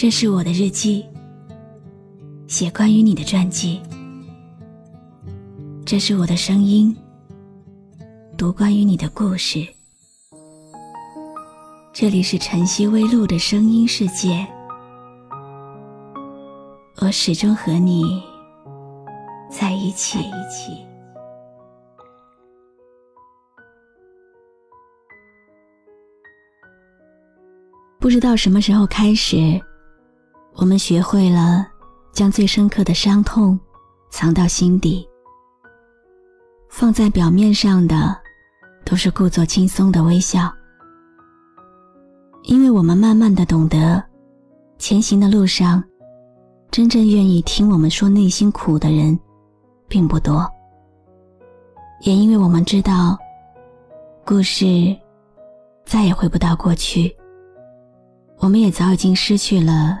[0.00, 1.04] 这是我的日记，
[2.48, 3.78] 写关于你的传记。
[5.84, 6.96] 这是我的声音，
[8.38, 9.58] 读关于你的故事。
[11.92, 14.48] 这里是晨曦微露的声音世界，
[17.02, 18.22] 我始终和你
[19.50, 20.18] 在一起。
[28.00, 29.60] 不知道什么时候开始。
[30.54, 31.66] 我们学会了
[32.12, 33.58] 将最深刻的伤痛
[34.10, 35.06] 藏到心底，
[36.68, 38.16] 放在表面上的
[38.84, 40.52] 都是故作轻松的微笑。
[42.42, 44.02] 因为我们慢慢的懂得，
[44.78, 45.82] 前行的路上，
[46.70, 49.18] 真正愿意听我们说内心苦的人
[49.88, 50.46] 并不多。
[52.00, 53.16] 也因为我们知道，
[54.26, 54.96] 故事
[55.84, 57.14] 再也回不到过去，
[58.38, 60.00] 我们也早已经失去了。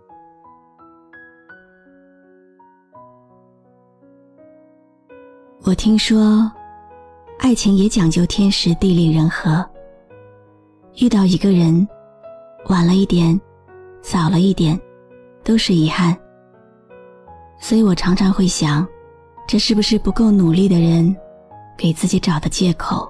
[5.71, 6.51] 我听说，
[7.39, 9.65] 爱情也讲究天时地利人和。
[10.99, 11.87] 遇到一个人，
[12.67, 13.39] 晚了一点，
[14.01, 14.77] 早了一点，
[15.45, 16.13] 都是遗憾。
[17.57, 18.85] 所以我常常会想，
[19.47, 21.15] 这是不是不够努力的人
[21.77, 23.09] 给自己找的借口？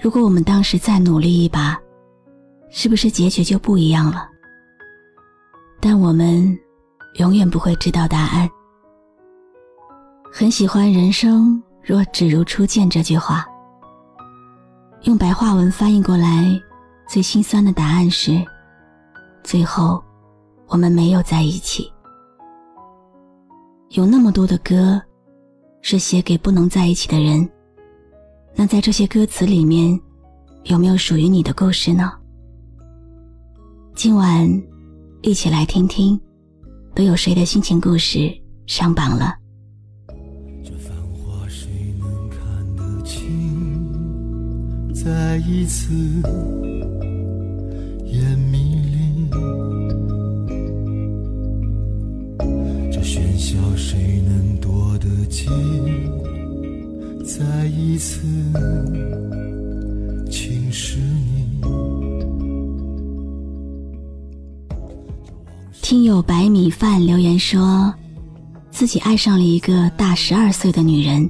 [0.00, 1.78] 如果我们当时再努力一把，
[2.70, 4.30] 是不是结局就不一样了？
[5.78, 6.58] 但我们
[7.18, 8.48] 永远不会知道答案。
[10.34, 13.44] 很喜欢“人生若只如初见”这句话。
[15.02, 16.58] 用白话文翻译过来，
[17.06, 18.42] 最心酸的答案是：
[19.44, 20.02] 最后，
[20.68, 21.84] 我们没有在一起。
[23.90, 25.00] 有那么多的歌，
[25.82, 27.46] 是写给不能在一起的人。
[28.56, 29.98] 那在这些歌词里面，
[30.64, 32.10] 有没有属于你的故事呢？
[33.94, 34.48] 今晚，
[35.20, 36.18] 一起来听听，
[36.94, 38.32] 都有谁的心情故事
[38.66, 39.36] 上榜了？
[45.04, 45.92] 再一次，
[48.06, 49.28] 眼迷离，
[52.92, 55.48] 这喧嚣谁能躲得及？
[57.24, 58.14] 再一次，
[60.30, 61.60] 轻视你。
[65.82, 67.92] 听友白米饭留言说，
[68.70, 71.28] 自己爱上了一个大十二岁的女人，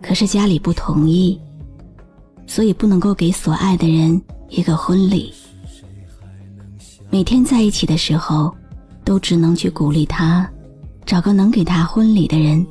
[0.00, 1.36] 可是家里不同意。
[2.50, 5.32] 所以不能够给所爱的人一个婚礼。
[7.08, 8.52] 每天在一起的时候，
[9.04, 10.50] 都只能去鼓励他，
[11.06, 12.66] 找个能给他婚礼的人。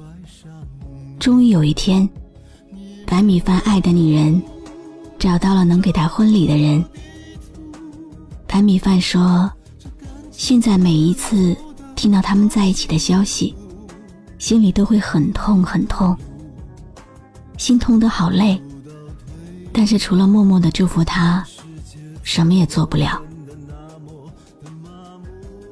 [1.18, 2.08] 终于有一天，
[3.06, 4.42] 白米饭爱的女人
[5.18, 6.84] 找到了能给他婚礼的人。
[8.48, 9.50] 白米饭说
[10.30, 11.56] ：“现在每一次
[11.96, 13.56] 听到他们在一起的消息，
[14.40, 16.14] 心里都会很痛很痛，
[17.58, 18.62] 心痛的好累。”
[19.72, 21.46] 但是除了默默的祝福他，
[22.24, 23.22] 什么也做不了。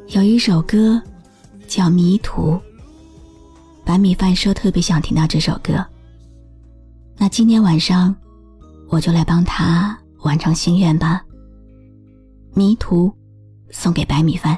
[0.10, 1.02] 有一首歌
[1.68, 2.52] 叫《迷途》。
[3.84, 5.76] 白米饭说特别想听到这首歌，
[7.18, 8.14] 那今天晚上
[8.90, 11.24] 我就来帮他完成心愿吧。
[12.58, 13.08] 《迷途》
[13.72, 14.58] 送给白米饭。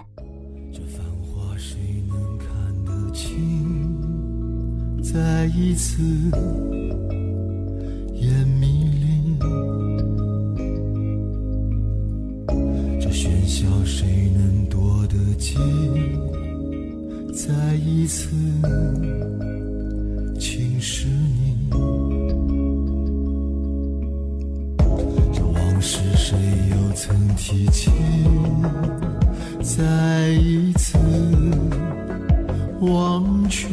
[17.34, 18.30] 再一次
[20.40, 21.70] 侵蚀你，
[25.34, 26.38] 这往事谁
[26.70, 27.92] 又曾提起？
[29.62, 30.98] 再一次
[32.82, 33.70] 忘却。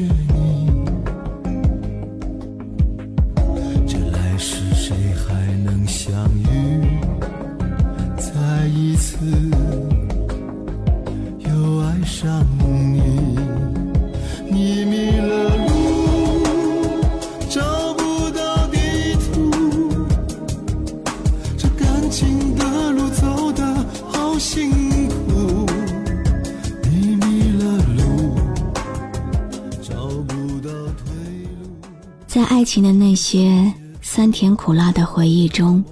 [32.37, 33.73] 在爱情的那些
[34.03, 35.83] 酸甜苦辣的回忆中，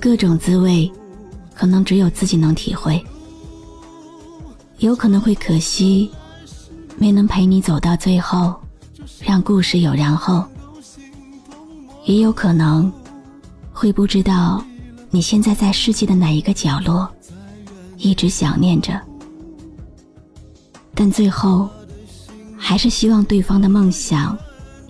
[0.00, 0.90] 各种滋味，
[1.54, 2.98] 可能只有自己能体会。
[4.78, 6.10] 有可能会可惜，
[6.96, 8.54] 没能陪你走到最后，
[9.20, 10.42] 让故事有然后；
[12.06, 12.90] 也有可能，
[13.70, 14.64] 会不知道
[15.10, 17.06] 你现在在世界的哪一个角落，
[17.98, 18.98] 一直想念着。
[20.94, 21.68] 但最后，
[22.56, 24.34] 还是希望对方的梦想。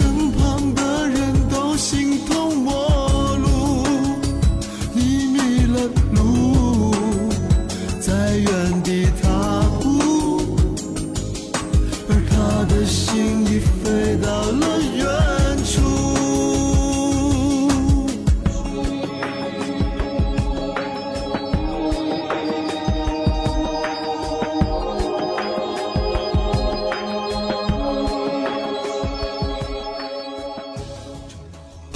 [0.00, 0.39] simple.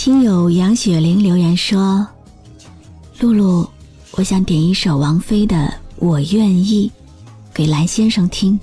[0.04, 2.06] 听友杨雪玲留言说
[3.20, 3.66] ：“露露，
[4.10, 5.56] 我想点一首王菲的
[5.96, 6.92] 《我愿意》，
[7.54, 8.60] 给蓝先生听。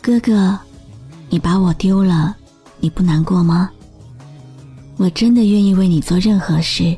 [0.00, 0.58] 哥哥，
[1.28, 2.34] 你把我丢了，
[2.80, 3.70] 你不难过吗？
[4.96, 6.96] 我真的愿意为你做任何事，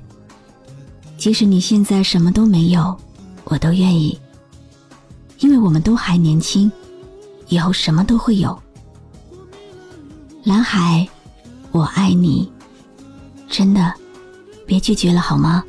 [1.18, 2.96] 即使你现在什么都没有，
[3.42, 4.16] 我都愿意。
[5.40, 6.70] 因为我们都还年轻，
[7.48, 8.56] 以后什么都会有。
[10.44, 11.04] 蓝海。”
[11.72, 12.50] 我爱你，
[13.48, 13.92] 真的，
[14.66, 15.62] 别拒绝了好吗？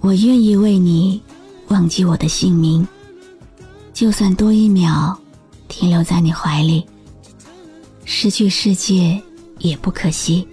[0.00, 1.20] 我愿意为你
[1.68, 2.86] 忘记我的姓名，
[3.92, 5.16] 就算多一秒，
[5.68, 6.84] 停留在你怀里，
[8.06, 9.20] 失去世界
[9.58, 10.46] 也不可惜。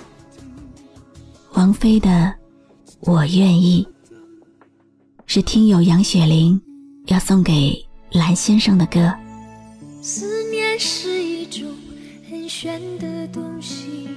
[1.53, 2.09] 王菲的
[2.99, 3.87] 《我愿意》
[5.27, 6.59] 是听友杨雪玲
[7.05, 8.99] 要送给蓝先生的歌。
[12.51, 14.09] 选的东西。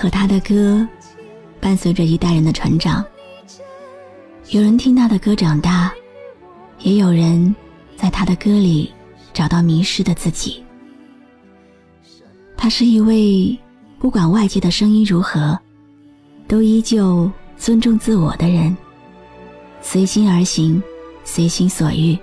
[0.00, 0.86] 和他的歌，
[1.58, 3.04] 伴随着一代人的成长。
[4.50, 5.92] 有人听他的歌长大，
[6.78, 7.52] 也有人
[7.96, 8.92] 在他的歌里
[9.34, 10.62] 找到迷失的自己。
[12.56, 13.58] 他是一位
[13.98, 15.58] 不管外界的声音如何，
[16.46, 18.76] 都依旧尊重自我的人，
[19.82, 20.80] 随心而行，
[21.24, 22.16] 随心所欲。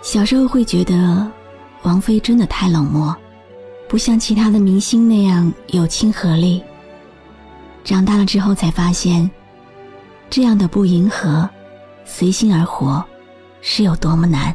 [0.00, 1.30] 小时候会觉得，
[1.82, 3.14] 王菲真的太冷漠。
[3.88, 6.62] 不像其他的明星那样有亲和力。
[7.84, 9.28] 长大了之后才发现，
[10.28, 11.48] 这样的不迎合、
[12.04, 13.02] 随心而活，
[13.62, 14.54] 是有多么难。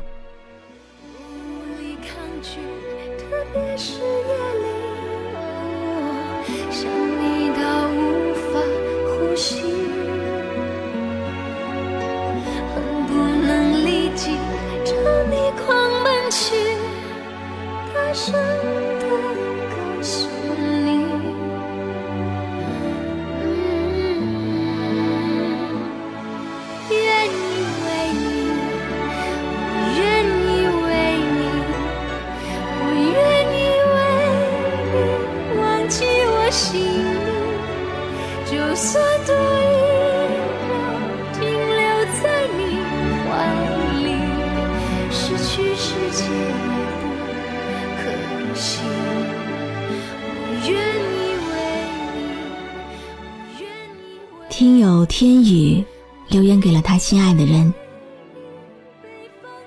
[55.13, 55.85] 天宇
[56.29, 57.71] 留言给了他心爱的人，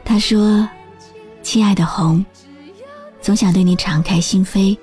[0.05, 0.69] 他说
[1.41, 2.23] ：“亲爱的红，
[3.21, 4.76] 总想对你敞开心扉，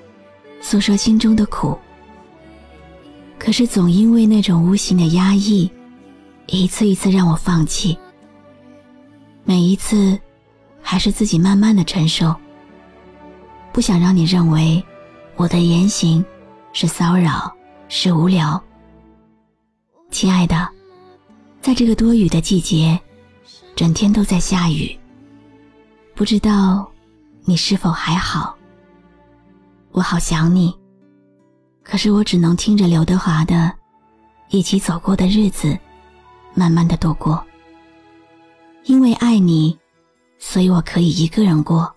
[0.62, 1.78] 诉说心中的苦。
[3.38, 5.70] 可是总因为那种无形的压抑，
[6.46, 7.98] 一次一次让我放弃。
[9.44, 10.18] 每一次，
[10.82, 12.34] 还是自己慢慢的承受。
[13.74, 14.82] 不想让你认为
[15.36, 16.24] 我的言行
[16.72, 17.54] 是骚扰，
[17.90, 18.58] 是无聊。”
[20.14, 20.70] 亲爱的，
[21.60, 22.98] 在这个多雨的季节，
[23.76, 24.96] 整天都在下雨。
[26.14, 26.88] 不知道
[27.46, 28.56] 你是否还好？
[29.90, 30.72] 我好想你，
[31.82, 33.56] 可是我只能听着刘德华的
[34.52, 35.70] 《一起走过的日子》，
[36.54, 37.44] 慢慢的度过。
[38.84, 39.76] 因为爱你，
[40.38, 41.92] 所以我可以一个人过。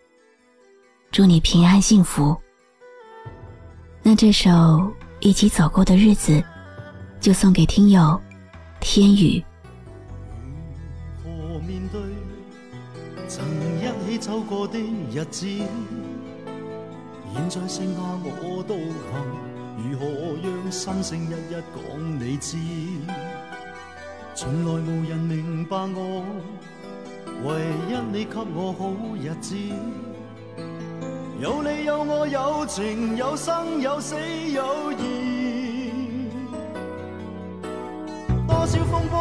[1.12, 2.35] 祝你平安幸福。
[4.02, 4.49] 那这首
[5.20, 6.32] 《一起走过的日子》。
[7.20, 8.20] 就送给听友
[8.78, 9.42] 天宇，
[11.25, 12.00] 如何面对
[13.26, 13.44] 曾
[13.80, 15.46] 一起走过的日子？
[17.35, 20.06] 现在剩下我独行，如何
[20.42, 22.56] 让心声一一讲你知？
[24.35, 26.25] 从来无人明白我，
[27.44, 29.56] 唯一你给我好日子。
[31.40, 34.14] 有你有我，有情有生有死
[34.52, 35.15] 有义。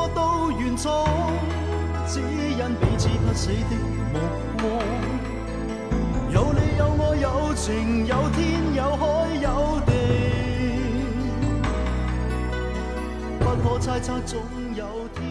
[0.09, 1.07] 都愿做，
[2.07, 3.75] 只因彼此不死的
[4.13, 4.19] 目
[4.59, 4.69] 光。
[6.31, 9.93] 有你有我有情有天有海有地，
[13.39, 14.39] 不可猜测总
[14.75, 14.85] 有
[15.15, 15.27] 天意。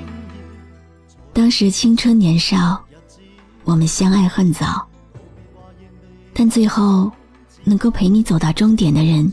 [1.32, 2.54] 当时青春年少，
[3.64, 4.86] 我们相爱恨早，
[6.32, 7.12] 但最后
[7.64, 9.30] 能够陪你走到终点的人，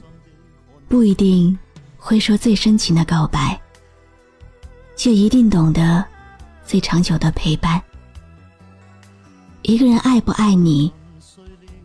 [0.89, 1.57] 不一定
[1.97, 3.57] 会说最深情的告白。
[5.03, 6.05] 就一定懂得
[6.63, 7.81] 最长久的陪伴。
[9.63, 10.93] 一个人爱不爱你，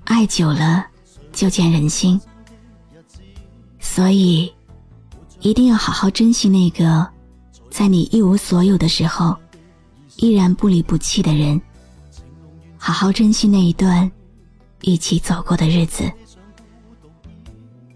[0.05, 0.87] 爱久了
[1.33, 2.21] 就见人心。
[3.81, 4.53] 所以，
[5.41, 7.09] 一定要好好珍惜那个
[7.71, 9.35] 在你一无所有的时候
[10.17, 11.59] 依然不离不弃的人。
[12.77, 14.13] 好好珍惜那一段
[14.83, 16.05] 一起走过的日子。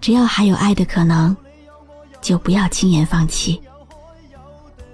[0.00, 1.36] 只要还有爱的可能，
[2.22, 3.60] 就不要轻言放弃。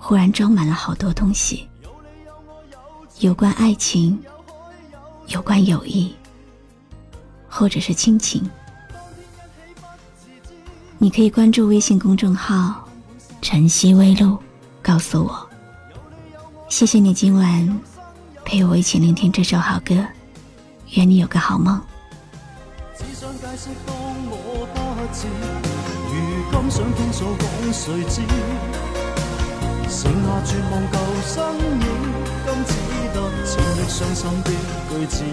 [0.00, 1.68] 忽然装满了好多东西，
[3.18, 4.18] 有关爱情，
[5.26, 6.12] 有关友谊，
[7.46, 8.50] 或者是亲情。
[10.96, 12.88] 你可以关注微信公众号
[13.42, 14.38] “晨曦微露”，
[14.82, 15.48] 告诉我。
[16.70, 17.80] 谢谢你今晚
[18.42, 19.94] 陪我一起聆听这首好歌，
[20.96, 21.78] 愿你有个好梦。
[29.90, 31.86] 剩下绝望旧身影，
[32.46, 32.74] 今只
[33.12, 34.50] 得千亿伤心的
[35.00, 35.24] 句子。